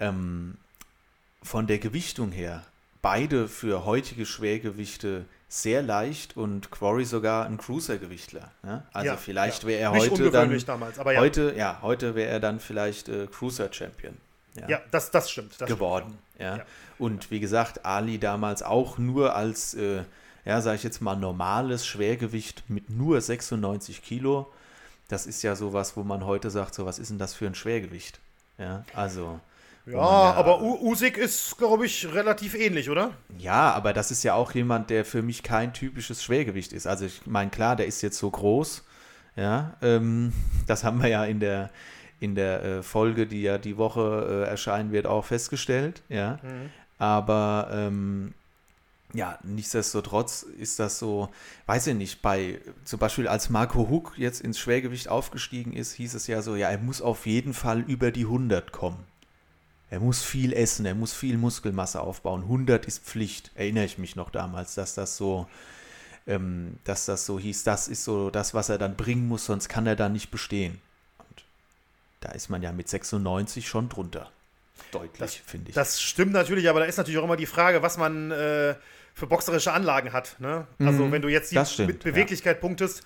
[0.00, 0.56] ähm,
[1.42, 2.64] von der Gewichtung her,
[3.02, 5.26] beide für heutige Schwergewichte
[5.62, 8.50] sehr leicht und Quarry sogar ein Cruiser-Gewichtler.
[8.62, 8.82] Ne?
[8.92, 9.68] Also ja, vielleicht ja.
[9.68, 11.04] wäre er Nicht heute dann damals, ja.
[11.04, 14.16] heute ja heute wäre er dann vielleicht äh, Cruiser-Champion.
[14.68, 15.60] Ja, das, das stimmt.
[15.60, 16.18] Das geworden.
[16.34, 16.58] Stimmt.
[16.58, 16.64] Ja.
[16.98, 20.02] Und wie gesagt, Ali damals auch nur als äh,
[20.44, 24.52] ja sage ich jetzt mal normales Schwergewicht mit nur 96 Kilo.
[25.08, 27.54] Das ist ja sowas, wo man heute sagt, so was ist denn das für ein
[27.54, 28.20] Schwergewicht?
[28.58, 29.40] Ja, also
[29.86, 33.12] ja, aber Usyk ist, glaube ich, relativ ähnlich, oder?
[33.38, 36.86] Ja, aber das ist ja auch jemand, der für mich kein typisches Schwergewicht ist.
[36.86, 38.82] Also ich meine, klar, der ist jetzt so groß.
[39.36, 40.32] Ja, ähm,
[40.66, 41.70] das haben wir ja in der,
[42.18, 46.02] in der äh, Folge, die ja die Woche äh, erscheinen wird, auch festgestellt.
[46.08, 46.70] Ja, mhm.
[46.98, 48.34] aber ähm,
[49.12, 51.28] ja, nichtsdestotrotz ist das so,
[51.66, 56.14] weiß ich nicht, bei zum Beispiel als Marco Huck jetzt ins Schwergewicht aufgestiegen ist, hieß
[56.14, 59.04] es ja so, ja, er muss auf jeden Fall über die 100 kommen.
[59.90, 62.42] Er muss viel essen, er muss viel Muskelmasse aufbauen.
[62.42, 65.46] 100 ist Pflicht, erinnere ich mich noch damals, dass das so,
[66.26, 69.68] ähm, dass das so hieß, das ist so das, was er dann bringen muss, sonst
[69.68, 70.80] kann er da nicht bestehen.
[71.18, 71.44] Und
[72.20, 74.30] da ist man ja mit 96 schon drunter.
[74.90, 75.74] Deutlich, finde ich.
[75.74, 78.74] Das stimmt natürlich, aber da ist natürlich auch immer die Frage, was man äh,
[79.14, 80.36] für boxerische Anlagen hat.
[80.40, 80.66] Ne?
[80.78, 82.60] Also, mhm, wenn du jetzt die stimmt, Beweglichkeit ja.
[82.60, 83.02] punktest,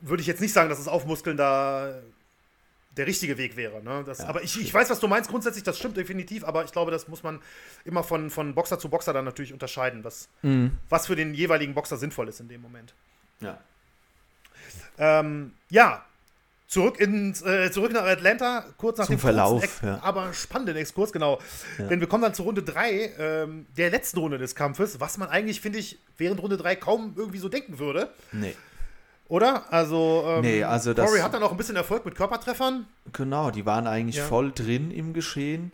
[0.00, 1.94] würde ich jetzt nicht sagen, dass das Aufmuskeln da
[2.96, 3.82] der richtige Weg wäre.
[3.82, 4.02] Ne?
[4.04, 5.30] Das, ja, aber ich, ich weiß, was du meinst.
[5.30, 7.40] Grundsätzlich, das stimmt definitiv, aber ich glaube, das muss man
[7.84, 10.72] immer von, von Boxer zu Boxer dann natürlich unterscheiden, was, mhm.
[10.88, 12.94] was für den jeweiligen Boxer sinnvoll ist in dem Moment.
[13.40, 13.58] Ja.
[14.98, 16.04] Ähm, ja,
[16.68, 20.00] Zurück, ins, äh, zurück nach Atlanta, kurz nach Zum dem Verlauf, Ex ja.
[20.02, 21.38] aber spannenden Exkurs, genau.
[21.78, 21.86] Ja.
[21.86, 25.28] Denn wir kommen dann zur Runde 3, ähm, der letzten Runde des Kampfes, was man
[25.28, 28.10] eigentlich, finde ich, während Runde 3 kaum irgendwie so denken würde.
[28.32, 28.56] Nee.
[29.28, 29.72] Oder?
[29.72, 32.86] Also, ähm, nee, also Corey hat dann auch ein bisschen Erfolg mit Körpertreffern.
[33.12, 34.24] Genau, die waren eigentlich ja.
[34.24, 35.72] voll drin im Geschehen.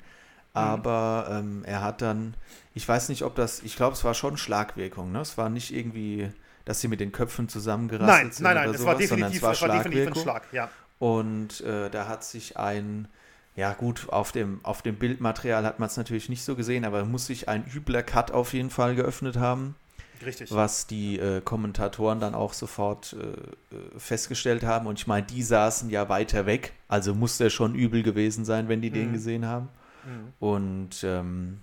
[0.54, 1.36] Aber mhm.
[1.36, 2.34] ähm, er hat dann,
[2.74, 5.12] ich weiß nicht, ob das, ich glaube, es war schon Schlagwirkung.
[5.12, 5.20] Ne?
[5.20, 6.30] Es war nicht irgendwie,
[6.64, 8.44] dass sie mit den Köpfen zusammengerasselt nein, sind.
[8.44, 10.70] Nein, nein, nein, es war definitiv, es war, es war definitiv ein Schlag, ja.
[10.98, 13.08] Und äh, da hat sich ein,
[13.56, 17.04] ja gut, auf dem, auf dem Bildmaterial hat man es natürlich nicht so gesehen, aber
[17.04, 19.74] muss sich ein übler Cut auf jeden Fall geöffnet haben.
[20.24, 20.50] Richtig.
[20.52, 23.26] Was die äh, Kommentatoren dann auch sofort äh,
[23.74, 24.86] äh festgestellt haben.
[24.86, 28.68] Und ich meine, die saßen ja weiter weg, also muss der schon übel gewesen sein,
[28.68, 28.94] wenn die mhm.
[28.94, 29.68] den gesehen haben.
[30.04, 30.32] Mhm.
[30.40, 31.60] Und ähm,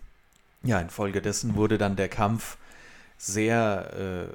[0.64, 2.58] ja, infolgedessen wurde dann der Kampf
[3.18, 4.30] sehr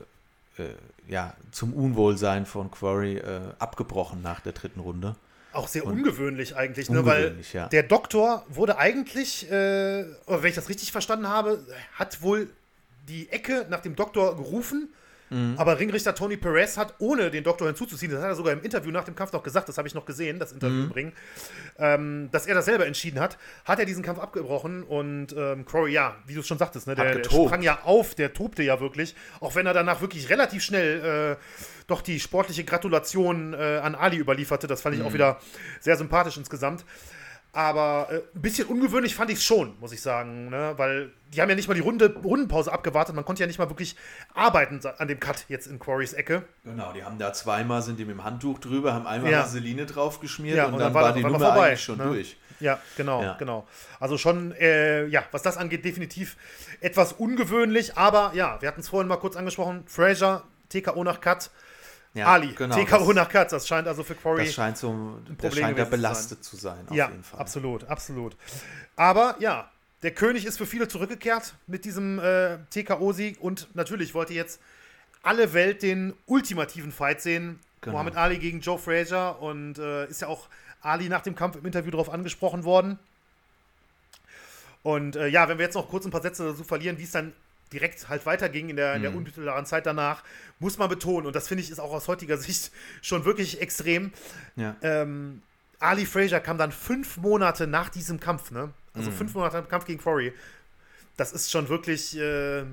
[0.58, 0.74] äh, äh,
[1.08, 3.20] ja, zum Unwohlsein von Quarry
[3.58, 5.16] abgebrochen nach der dritten Runde.
[5.54, 7.06] Auch sehr ungewöhnlich eigentlich, ne?
[7.06, 7.68] weil ja.
[7.68, 12.48] der Doktor wurde eigentlich, äh, wenn ich das richtig verstanden habe, hat wohl
[13.08, 14.92] die Ecke nach dem Doktor gerufen
[15.30, 15.54] Mhm.
[15.56, 18.90] Aber Ringrichter Tony Perez hat, ohne den Doktor hinzuzuziehen, das hat er sogar im Interview
[18.90, 20.92] nach dem Kampf noch gesagt, das habe ich noch gesehen, das Interview mhm.
[20.92, 21.12] Ring,
[21.78, 25.92] ähm, dass er das selber entschieden hat, hat er diesen Kampf abgebrochen und ähm, Corey,
[25.92, 28.80] ja, wie du es schon sagtest, ne, der, der, sprang ja auf, der tobte ja
[28.80, 31.36] wirklich, auch wenn er danach wirklich relativ schnell äh,
[31.86, 35.08] doch die sportliche Gratulation äh, an Ali überlieferte, das fand ich mhm.
[35.08, 35.40] auch wieder
[35.80, 36.84] sehr sympathisch insgesamt.
[37.54, 40.50] Aber äh, ein bisschen ungewöhnlich fand ich es schon, muss ich sagen.
[40.50, 40.74] Ne?
[40.76, 43.14] Weil die haben ja nicht mal die Runde, Rundenpause abgewartet.
[43.14, 43.94] Man konnte ja nicht mal wirklich
[44.34, 46.42] arbeiten an dem Cut jetzt in Quarrys Ecke.
[46.64, 49.42] Genau, die haben da zweimal sind die mit dem Handtuch drüber, haben einmal ja.
[49.42, 52.04] Vaseline draufgeschmiert ja, und, und, dann, dann war, war die Nummer vorbei, eigentlich schon ne?
[52.04, 52.36] durch.
[52.58, 53.36] Ja, genau, ja.
[53.38, 53.68] genau.
[54.00, 56.36] Also schon, äh, ja, was das angeht, definitiv
[56.80, 57.96] etwas ungewöhnlich.
[57.96, 59.84] Aber ja, wir hatten es vorhin mal kurz angesprochen.
[59.86, 61.50] Fraser, TKO nach Cut
[62.14, 64.44] ja, Ali, genau, TKO nach Katz, das scheint also für Quarry.
[64.44, 67.40] Das scheint so, ein Problem scheint ja belastet zu sein, auf ja, jeden Fall.
[67.40, 68.36] absolut, absolut.
[68.94, 69.68] Aber ja,
[70.04, 74.60] der König ist für viele zurückgekehrt mit diesem äh, TKO-Sieg und natürlich wollte jetzt
[75.22, 77.58] alle Welt den ultimativen Fight sehen.
[77.80, 77.94] Genau.
[77.94, 80.48] Muhammad Ali gegen Joe Frazier und äh, ist ja auch
[80.82, 82.98] Ali nach dem Kampf im Interview darauf angesprochen worden.
[84.82, 87.10] Und äh, ja, wenn wir jetzt noch kurz ein paar Sätze dazu verlieren, wie es
[87.10, 87.32] dann
[87.74, 89.18] direkt halt weiterging in der, in der mhm.
[89.18, 90.22] unmittelbaren Zeit danach,
[90.58, 92.70] muss man betonen, und das finde ich ist auch aus heutiger Sicht
[93.02, 94.12] schon wirklich extrem.
[94.56, 94.76] Ja.
[94.82, 95.42] Ähm,
[95.78, 98.72] Ali Fraser kam dann fünf Monate nach diesem Kampf, ne?
[98.94, 99.14] Also mhm.
[99.14, 100.32] fünf Monate nach dem Kampf gegen Quarry.
[101.16, 102.64] Das ist schon wirklich äh,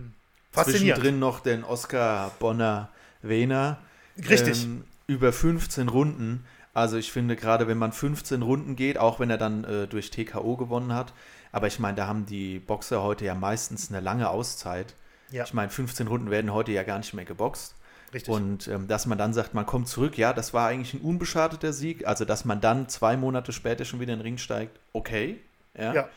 [0.51, 1.01] faszinierend.
[1.01, 2.89] Zwischendrin noch den Oscar Bonner
[3.21, 3.79] Wehner.
[4.17, 4.63] Richtig.
[4.63, 6.45] Ähm, über 15 Runden.
[6.73, 10.09] Also ich finde, gerade wenn man 15 Runden geht, auch wenn er dann äh, durch
[10.09, 11.13] TKO gewonnen hat,
[11.51, 14.93] aber ich meine, da haben die Boxer heute ja meistens eine lange Auszeit.
[15.31, 15.43] Ja.
[15.43, 17.75] Ich meine, 15 Runden werden heute ja gar nicht mehr geboxt.
[18.13, 18.33] Richtig.
[18.33, 21.71] Und ähm, dass man dann sagt, man kommt zurück, ja, das war eigentlich ein unbeschadeter
[21.71, 22.05] Sieg.
[22.05, 25.39] Also, dass man dann zwei Monate später schon wieder in den Ring steigt, okay.
[25.77, 25.93] Ja.
[25.93, 26.09] ja.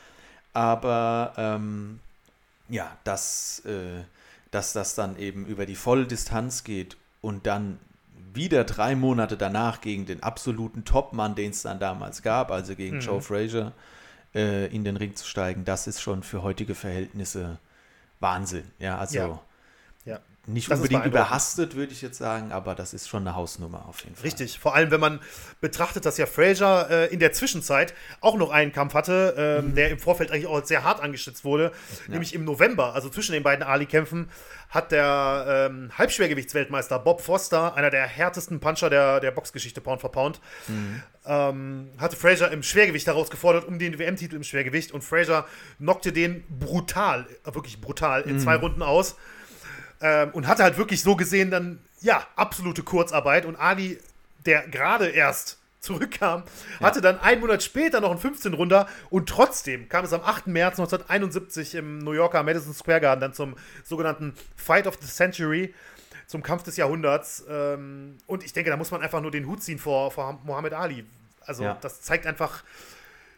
[0.52, 2.00] Aber ähm,
[2.68, 4.02] ja, dass, äh,
[4.50, 7.78] dass das dann eben über die volle Distanz geht und dann
[8.32, 12.96] wieder drei Monate danach gegen den absoluten Topmann, den es dann damals gab, also gegen
[12.96, 13.02] mhm.
[13.02, 13.72] Joe Frazier,
[14.34, 17.58] äh, in den Ring zu steigen, das ist schon für heutige Verhältnisse
[18.20, 18.70] Wahnsinn.
[18.78, 19.40] Ja, also ja.
[20.04, 20.20] Ja.
[20.46, 24.00] Nicht das unbedingt überhastet, würde ich jetzt sagen, aber das ist schon eine Hausnummer auf
[24.04, 24.24] jeden Fall.
[24.24, 25.20] Richtig, vor allem wenn man
[25.60, 29.74] betrachtet, dass ja Fraser äh, in der Zwischenzeit auch noch einen Kampf hatte, äh, mhm.
[29.74, 31.72] der im Vorfeld eigentlich auch sehr hart angeschützt wurde,
[32.06, 32.12] ja.
[32.12, 34.28] nämlich im November, also zwischen den beiden Ali-Kämpfen,
[34.68, 40.12] hat der ähm, Halbschwergewichtsweltmeister Bob Foster, einer der härtesten Puncher der, der Boxgeschichte, Pound for
[40.12, 41.02] Pound, mhm.
[41.26, 45.46] ähm, hatte Fraser im Schwergewicht herausgefordert um den WM-Titel im Schwergewicht und Fraser
[45.78, 48.40] knockte den brutal, wirklich brutal, in mhm.
[48.40, 49.16] zwei Runden aus
[50.04, 53.98] ähm, und hatte halt wirklich so gesehen dann, ja, absolute Kurzarbeit und Ali,
[54.44, 56.42] der gerade erst zurückkam,
[56.78, 56.86] ja.
[56.86, 60.46] hatte dann einen Monat später noch einen 15 Runder und trotzdem kam es am 8.
[60.46, 65.72] März 1971 im New Yorker Madison Square Garden dann zum sogenannten Fight of the Century,
[66.26, 67.44] zum Kampf des Jahrhunderts.
[67.48, 70.74] Ähm, und ich denke, da muss man einfach nur den Hut ziehen vor, vor Muhammad
[70.74, 71.06] Ali.
[71.46, 71.78] Also ja.
[71.80, 72.62] das zeigt einfach,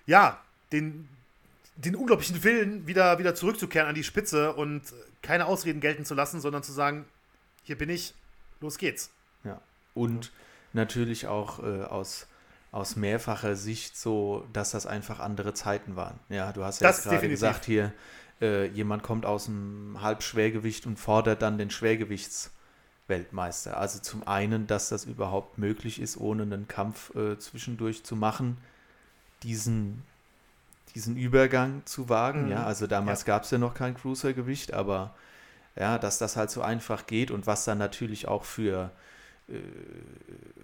[0.06, 0.40] ja,
[0.72, 1.08] den,
[1.76, 4.82] den unglaublichen Willen, wieder, wieder zurückzukehren an die Spitze und
[5.22, 7.04] keine Ausreden gelten zu lassen, sondern zu sagen,
[7.64, 8.14] hier bin ich,
[8.60, 9.10] los geht's.
[9.44, 9.60] Ja,
[9.94, 10.32] und
[10.72, 12.26] natürlich auch äh, aus
[12.76, 16.20] aus mehrfacher Sicht so, dass das einfach andere Zeiten waren.
[16.28, 17.94] Ja, du hast ja gerade gesagt, hier
[18.42, 23.78] äh, jemand kommt aus dem Halbschwergewicht und fordert dann den Schwergewichtsweltmeister.
[23.78, 28.58] Also zum einen, dass das überhaupt möglich ist, ohne einen Kampf äh, zwischendurch zu machen,
[29.42, 30.02] diesen,
[30.96, 32.46] diesen Übergang zu wagen.
[32.46, 32.52] Mhm.
[32.52, 33.26] Ja, also damals Ja.
[33.26, 35.14] gab es ja noch kein Cruisergewicht, aber
[35.78, 38.90] ja, dass das halt so einfach geht und was dann natürlich auch für,
[39.48, 39.52] äh,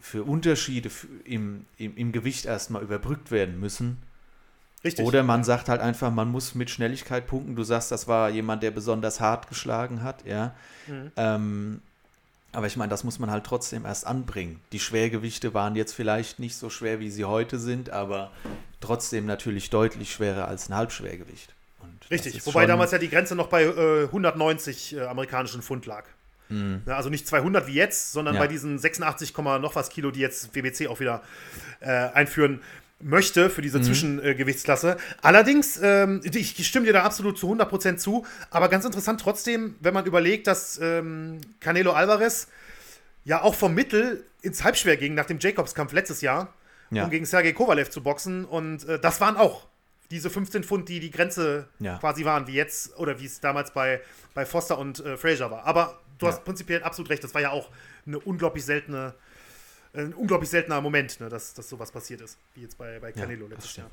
[0.01, 0.91] für Unterschiede
[1.25, 3.99] im, im, im Gewicht erstmal überbrückt werden müssen.
[4.83, 5.05] Richtig.
[5.05, 7.55] Oder man sagt halt einfach, man muss mit Schnelligkeit punkten.
[7.55, 10.55] Du sagst, das war jemand, der besonders hart geschlagen hat, ja.
[10.87, 11.13] Mhm.
[11.17, 11.83] Ähm,
[12.53, 14.61] aber ich meine, das muss man halt trotzdem erst anbringen.
[14.73, 18.31] Die Schwergewichte waren jetzt vielleicht nicht so schwer, wie sie heute sind, aber
[18.81, 21.55] trotzdem natürlich deutlich schwerer als ein Halbschwergewicht.
[21.81, 26.05] Und Richtig, wobei damals ja die Grenze noch bei äh, 190 äh, amerikanischen Pfund lag.
[26.49, 26.83] Mhm.
[26.87, 28.41] Also nicht 200 wie jetzt, sondern Ja.
[28.41, 31.23] bei diesen 86, Komma noch was Kilo, die jetzt WBC auch wieder
[31.81, 32.61] äh, einführen
[33.03, 33.63] möchte für Mhm.
[33.63, 34.97] diese Zwischengewichtsklasse.
[35.23, 39.77] Allerdings, ähm, ich, ich stimme dir da absolut zu 100% zu, aber ganz interessant trotzdem,
[39.81, 42.49] wenn man überlegt, dass ähm, Canelo Alvarez
[43.25, 46.53] ja auch vom Mittel ins Halbschwer ging nach dem Jacobs-Kampf letztes Jahr,
[46.91, 47.05] Ja.
[47.05, 49.67] um gegen Sergei Kovalev zu boxen und äh, das waren auch
[50.11, 51.97] diese 15 Pfund, die die Grenze Ja.
[51.99, 54.01] quasi waren, wie jetzt oder wie es damals bei,
[54.35, 55.65] bei Foster und äh, Fraser war.
[55.65, 56.33] Aber du Ja.
[56.33, 57.71] hast prinzipiell absolut recht, das war ja auch
[58.07, 59.15] eine unglaublich seltene,
[59.95, 63.15] ein unglaublich seltener Moment, ne, dass, dass sowas passiert ist, wie jetzt bei, bei Ja,
[63.15, 63.91] Canelo das letztes Jahr.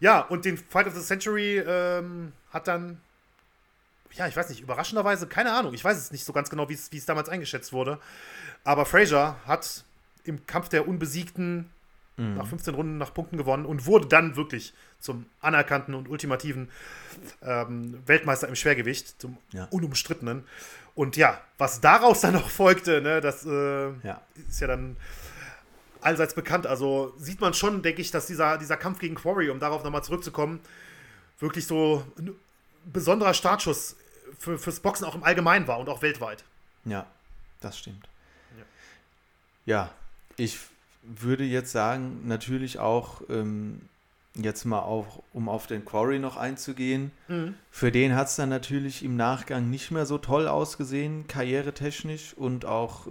[0.00, 3.00] Ja, und den Fight of the Century ähm, hat dann,
[4.12, 6.74] ja, ich weiß nicht, überraschenderweise, keine Ahnung, ich weiß es nicht so ganz genau, wie
[6.74, 7.98] es wie es damals eingeschätzt wurde,
[8.64, 9.84] aber Fraser hat
[10.24, 11.70] im Kampf der Unbesiegten
[12.20, 12.34] Mhm.
[12.34, 16.68] nach 15 Runden nach Punkten gewonnen und wurde dann wirklich zum anerkannten und ultimativen
[17.42, 19.66] ähm, Weltmeister im Schwergewicht, zum Ja.
[19.70, 20.42] unumstrittenen.
[20.96, 24.20] Und ja, was daraus dann noch folgte, ne, das äh, Ja.
[24.48, 24.96] ist ja dann
[26.00, 26.66] allseits bekannt.
[26.66, 30.04] Also sieht man schon, denke ich, dass dieser, dieser Kampf gegen Quarry, um darauf nochmal
[30.04, 30.60] zurückzukommen,
[31.38, 32.34] wirklich so ein
[32.84, 33.96] besonderer Startschuss
[34.38, 36.44] für, fürs Boxen auch im Allgemeinen war und auch weltweit.
[36.84, 37.06] Ja,
[37.60, 38.08] das stimmt.
[38.56, 38.64] Ja.
[39.66, 39.90] Ja,
[40.36, 40.58] ich
[41.02, 43.80] würde jetzt sagen, natürlich auch ähm,
[44.34, 47.10] jetzt mal auch, um auf den Quarry noch einzugehen,
[47.70, 52.64] für den hat es dann natürlich im Nachgang nicht mehr so toll ausgesehen, karrieretechnisch und
[52.64, 53.10] auch äh,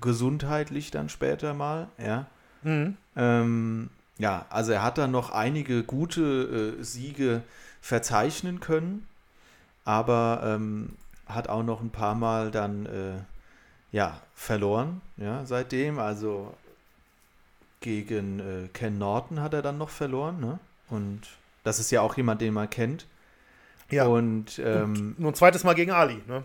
[0.00, 2.26] gesundheitlich dann später mal, ja.
[2.62, 2.96] Mhm.
[3.16, 7.42] Ähm, ja, also er hat dann noch einige gute äh, Siege
[7.80, 9.06] verzeichnen können,
[9.84, 13.18] aber ähm, hat auch noch ein paar Mal dann äh,
[13.92, 15.98] ja, verloren, ja, seitdem.
[15.98, 16.54] Also
[17.80, 20.58] gegen äh, Ken Norton hat er dann noch verloren, ne?
[20.88, 21.22] Und
[21.64, 23.06] das ist ja auch jemand, den man kennt.
[23.90, 24.06] Ja.
[24.06, 26.42] Und, ähm, Nur ein zweites Mal gegen Ali, ne?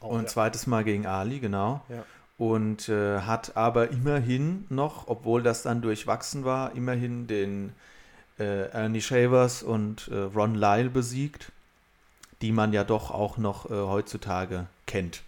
[0.00, 0.26] Auch, und ja.
[0.26, 1.82] zweites Mal gegen Ali, genau.
[1.88, 2.04] Ja.
[2.42, 7.72] Und äh, hat aber immerhin noch, obwohl das dann durchwachsen war, immerhin den
[8.36, 11.52] äh, Ernie Shavers und äh, Ron Lyle besiegt,
[12.40, 15.22] die man ja doch auch noch äh, heutzutage kennt.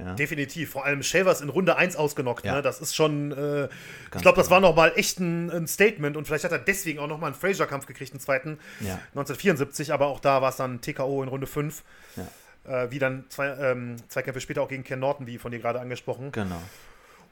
[0.00, 2.44] Ja, Definitiv, vor allem Shavers in Runde 1 ausgenockt.
[2.44, 2.56] Ja.
[2.56, 2.62] Ne?
[2.62, 4.50] Das ist schon, äh, ich glaube, das genau.
[4.50, 7.86] war nochmal echt ein, ein Statement und vielleicht hat er deswegen auch nochmal einen Fraser-Kampf
[7.86, 11.84] gekriegt, einen zweiten, ja, 1974, aber auch da war es dann TKO in Runde 5.
[12.16, 12.26] Ja.
[12.68, 15.58] Äh, wie dann zwei, ähm, zwei Kämpfe später auch gegen Ken Norton, wie von dir
[15.58, 16.32] gerade angesprochen.
[16.32, 16.60] genau.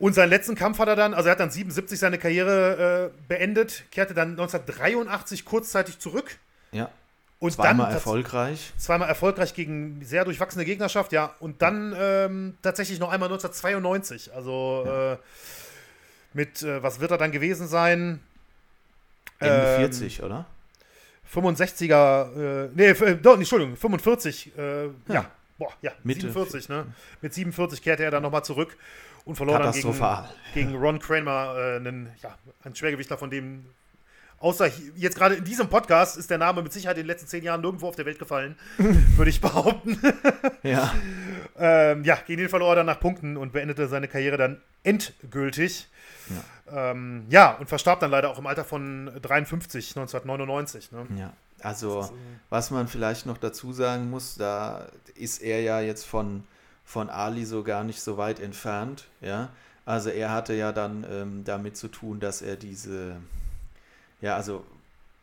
[0.01, 3.19] Und seinen letzten Kampf hat er dann, also er hat dann 77 seine Karriere äh,
[3.29, 6.37] beendet, kehrte dann 1983 kurzzeitig zurück
[6.73, 6.91] Ja,
[7.39, 8.73] und zweimal dann erfolgreich.
[8.77, 11.33] zweimal erfolgreich gegen sehr durchwachsene Gegnerschaft, ja.
[11.39, 14.35] Und dann ähm, tatsächlich noch einmal 1992.
[14.35, 15.17] Also äh,
[16.33, 18.21] mit, äh, was wird er dann gewesen sein?
[19.39, 20.45] Ende Ähm, 40, oder?
[21.35, 24.91] 65er, äh, nee, äh, doch, Entschuldigung, 45, äh, ja.
[25.09, 25.31] Ja.
[25.59, 26.87] Boah, ja, Mitte- 47, ne?
[27.21, 28.77] Mit 47 kehrte er dann nochmal zurück
[29.25, 29.87] und verlor dann gegen,
[30.53, 33.67] gegen Ron Kramer, äh, einen, ja, einen Schwergewichtler, von dem,
[34.39, 37.43] außer jetzt gerade in diesem Podcast, ist der Name mit Sicherheit in den letzten zehn
[37.43, 40.01] Jahren nirgendwo auf der Welt gefallen, würde ich behaupten.
[40.63, 40.95] Ja,
[41.59, 45.89] ähm, ja, gegen den verlor er dann nach Punkten und beendete seine Karriere dann endgültig.
[46.31, 50.93] Ja, ähm, ja und verstarb dann leider auch im Alter von 53, 1999.
[50.93, 51.07] Ne?
[51.19, 51.33] ja.
[51.61, 52.15] Also, ist, äh,
[52.51, 56.45] was man vielleicht noch dazu sagen muss, da ist er ja jetzt von,
[56.85, 59.51] von Ali so gar nicht so weit entfernt, ja.
[59.87, 63.17] Also er hatte ja dann ähm, damit zu tun, dass er diese,
[64.25, 64.65] ja, also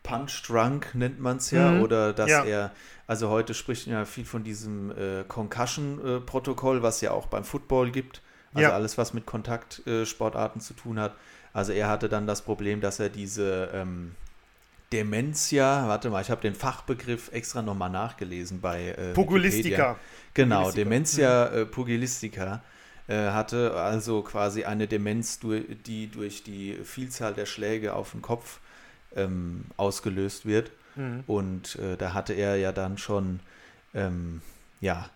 [0.02, 1.82] Punch Drunk nennt man es ja, Mhm.
[1.82, 2.44] oder dass Ja.
[2.44, 2.70] er,
[3.06, 7.90] also heute spricht man ja viel von diesem äh, Concussion-Protokoll, was ja auch beim Football
[7.90, 8.20] gibt.
[8.54, 8.74] Also Ja.
[8.74, 11.14] alles, was mit Kontaktsportarten zu tun hat.
[11.52, 14.14] Also er hatte dann das Problem, dass er diese ähm,
[14.92, 19.14] Dementia, warte mal, ich habe den Fachbegriff extra nochmal nachgelesen bei äh, Wikipedia.
[19.14, 19.96] Pugilistika.
[20.34, 20.80] Genau, Pugilistika.
[20.84, 22.62] Dementia äh, Pugilistica
[23.08, 28.60] äh, hatte also quasi eine Demenz, die durch die Vielzahl der Schläge auf den Kopf
[29.16, 30.70] ähm, ausgelöst wird.
[30.96, 31.24] Mhm.
[31.26, 33.40] Und äh, da hatte er ja dann schon,
[33.94, 34.42] ähm,
[34.80, 35.08] ja,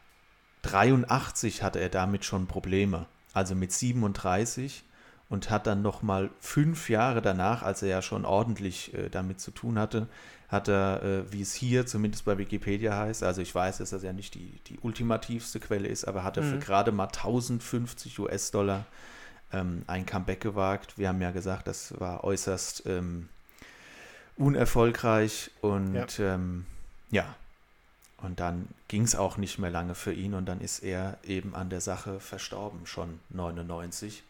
[0.62, 3.06] 83 hatte er damit schon Probleme.
[3.32, 4.84] Also mit 37.
[5.28, 9.50] und hat dann nochmal fünf Jahre danach, als er ja schon ordentlich äh, damit zu
[9.50, 10.08] tun hatte,
[10.48, 14.02] hat er, äh, wie es hier zumindest bei Wikipedia heißt, also ich weiß, dass das
[14.02, 16.50] ja nicht die, die ultimativste Quelle ist, aber hat er mhm.
[16.52, 18.86] für gerade mal 1050 US-Dollar
[19.52, 20.98] ähm, ein Comeback gewagt.
[20.98, 23.28] Wir haben ja gesagt, das war äußerst ähm,
[24.36, 26.66] unerfolgreich und ja, ähm,
[27.10, 27.34] ja.
[28.22, 31.54] und dann ging es auch nicht mehr lange für ihn und dann ist er eben
[31.54, 34.22] an der Sache verstorben, schon 99.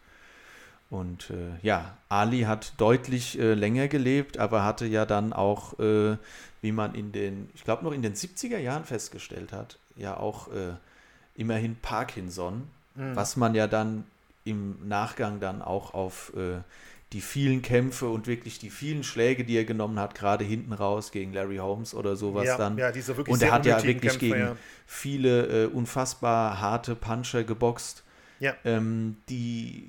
[0.89, 6.17] Und äh, ja, Ali hat deutlich äh, länger gelebt, aber hatte ja dann auch, äh,
[6.63, 10.49] wie man in den, ich glaube noch in den 70er Jahren festgestellt hat, ja auch
[10.49, 10.75] äh,
[11.35, 13.17] immerhin Parkinson, mhm.
[13.17, 14.05] was man ja dann
[14.45, 16.61] im Nachgang dann auch auf äh,
[17.13, 21.13] die vielen Kämpfe und wirklich die vielen Schläge, die er genommen hat, gerade hinten raus
[21.13, 22.77] gegen Larry Holmes oder sowas ja, dann.
[22.77, 24.57] Ja, diese wirklich und er hat ja wirklich Kämpfe, gegen ja.
[24.87, 28.03] viele äh, unfassbar harte Puncher geboxt,
[28.41, 28.55] ja.
[28.65, 29.85] ähm, die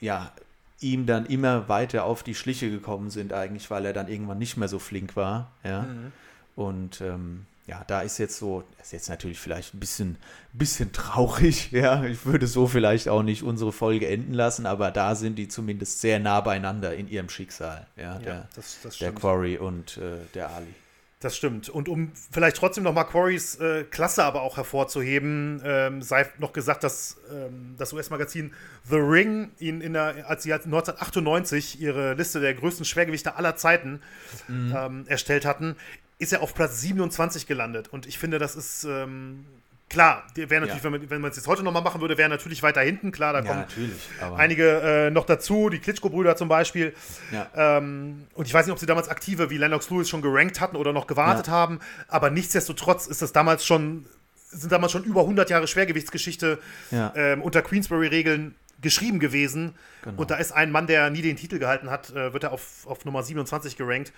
[0.00, 0.32] ja,
[0.80, 4.56] ihm dann immer weiter auf die Schliche gekommen sind, eigentlich, weil er dann irgendwann nicht
[4.56, 5.52] mehr so flink war.
[5.62, 5.82] Ja.
[5.82, 6.12] Mhm.
[6.56, 10.18] Und ähm, ja, da ist jetzt so, das ist jetzt natürlich vielleicht ein bisschen,
[10.52, 12.04] bisschen traurig, ja.
[12.04, 16.00] Ich würde so vielleicht auch nicht unsere Folge enden lassen, aber da sind die zumindest
[16.00, 18.14] sehr nah beieinander in ihrem Schicksal, ja.
[18.14, 20.74] ja der, das, das der Quarry und äh, der Ali.
[21.22, 21.68] Das stimmt.
[21.68, 26.52] Und um vielleicht trotzdem noch mal Quarrys äh, Klasse aber auch hervorzuheben, ähm, sei noch
[26.52, 28.52] gesagt, dass ähm, das US-Magazin
[28.90, 34.00] The Ring ihn in der, als sie 1998 ihre Liste der größten Schwergewichte aller Zeiten
[34.48, 34.74] mhm.
[34.76, 35.76] ähm, erstellt hatten,
[36.22, 37.88] ist er auf Platz 27 gelandet.
[37.88, 39.44] Und ich finde, das ist ähm,
[39.92, 40.84] Klar, wäre natürlich, ja.
[40.84, 43.12] wenn man wenn man es jetzt heute nochmal machen würde, wäre natürlich weiter hinten.
[43.12, 46.94] Klar, da ja, kommen einige äh, noch dazu, die Klitschko-Brüder zum Beispiel.
[47.30, 47.50] Ja.
[47.54, 50.76] Ähm, und ich weiß nicht, ob sie damals aktive wie Lennox Lewis schon gerankt hatten
[50.76, 54.06] oder noch gewartet haben, aber nichtsdestotrotz ist das damals schon,
[54.48, 56.58] sind damals schon über 100 Jahre Schwergewichtsgeschichte
[56.90, 59.74] ähm, unter Queensbury-Regeln geschrieben gewesen.
[60.02, 60.20] Genau.
[60.20, 62.86] Und da ist ein Mann, der nie den Titel gehalten hat, äh, wird er auf,
[62.86, 64.12] auf Nummer 27 gerankt.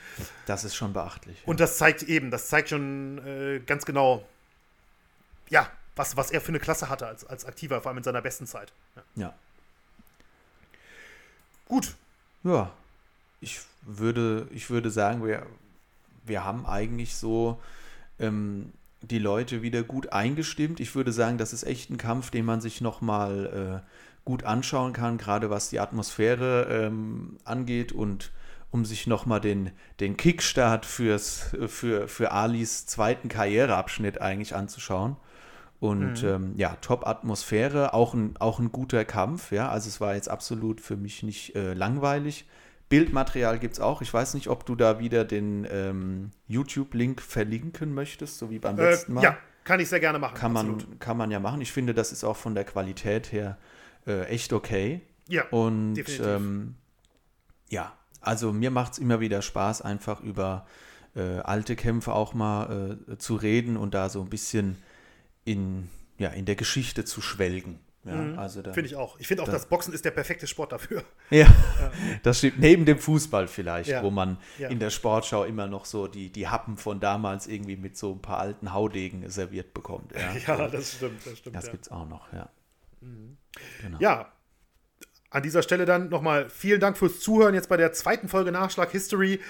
[0.47, 1.43] Das ist schon beachtlich.
[1.47, 4.27] Und das zeigt eben, das zeigt schon äh, ganz genau,
[5.51, 8.23] ja, was, was er für eine Klasse hatte als, als Aktiver, vor allem in seiner
[8.23, 8.73] besten Zeit.
[8.97, 9.03] Ja.
[9.15, 9.35] ja.
[11.69, 11.95] Gut.
[12.43, 12.73] Ja,
[13.41, 15.47] ich würde, ich würde sagen, wir,
[16.25, 17.61] wir haben eigentlich so
[18.19, 18.73] ähm,
[19.03, 20.81] die Leute wieder gut eingestimmt.
[20.81, 24.93] Ich würde sagen, das ist echt ein Kampf, den man sich nochmal äh, gut anschauen
[24.93, 28.33] kann, gerade was die Atmosphäre ähm, angeht und
[28.71, 35.17] um sich nochmal den, den Kickstart fürs, für, für Alis zweiten Karriereabschnitt eigentlich anzuschauen.
[35.79, 36.29] Und mhm.
[36.29, 39.69] ähm, ja, Top-Atmosphäre, auch ein, auch ein guter Kampf, ja.
[39.69, 42.49] Also es war jetzt absolut für mich nicht äh, langweilig.
[42.89, 44.03] Bildmaterial gibt es auch.
[44.03, 48.79] Ich weiß nicht, ob du da wieder den ähm, YouTube-Link verlinken möchtest, so wie beim
[48.79, 49.23] äh, letzten Mal.
[49.23, 50.35] Ja, kann ich sehr gerne machen.
[50.35, 51.61] Kann man, kann man ja machen.
[51.61, 53.57] Ich finde, das ist auch von der Qualität her
[54.07, 55.01] äh, echt okay.
[55.29, 56.75] Ja, Und ähm,
[57.71, 60.67] ja, also mir macht es immer wieder Spaß, einfach über
[61.17, 64.77] äh, alte Kämpfe auch mal äh, zu reden und da so ein bisschen
[65.45, 65.89] in,
[66.19, 67.81] ja, in der Geschichte zu schwelgen.
[68.05, 68.39] Ja, mhm.
[68.39, 69.19] also Finde ich auch.
[69.19, 71.05] Ich finde auch, da, das Boxen ist der perfekte Sport dafür.
[71.31, 71.47] Ja,
[72.23, 74.03] das steht neben dem Fußball vielleicht, ja.
[74.03, 74.69] wo man ja.
[74.69, 78.21] in der Sportschau immer noch so die, die Happen von damals irgendwie mit so ein
[78.21, 80.13] paar alten Haudegen serviert bekommt.
[80.13, 81.25] Ja, ja das stimmt.
[81.25, 82.51] Das, stimmt, das gibt es auch noch, ja.
[83.05, 83.37] Mhm.
[83.83, 83.99] Genau.
[84.01, 84.33] Ja,
[85.35, 88.91] an dieser Stelle dann nochmal vielen Dank fürs Zuhören jetzt bei der zweiten Folge Nachschlag
[88.93, 89.41] History.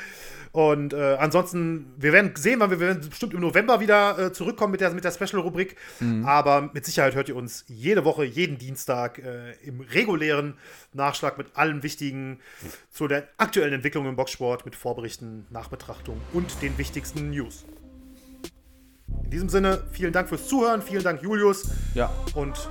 [0.51, 4.33] Und äh, ansonsten, wir werden sehen, wann wir, wir werden bestimmt im November wieder äh,
[4.33, 5.77] zurückkommen mit der, mit der Special-Rubrik.
[6.01, 6.25] Mhm.
[6.25, 10.55] Aber mit Sicherheit hört ihr uns jede Woche, jeden Dienstag äh, im regulären
[10.93, 12.39] Nachschlag mit allem Wichtigen
[12.91, 17.65] zu der aktuellen Entwicklung im Boxsport, mit Vorberichten, Nachbetrachtung und den wichtigsten News.
[19.25, 21.69] In diesem Sinne, vielen Dank fürs Zuhören, vielen Dank, Julius.
[21.95, 22.11] Ja.
[22.35, 22.71] Und